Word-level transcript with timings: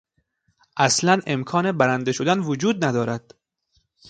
اصلا 0.77 1.19
امکان 1.27 1.71
برنده 1.71 2.11
شدن 2.11 2.39
وجود 2.39 2.85
ندارد. 2.85 3.33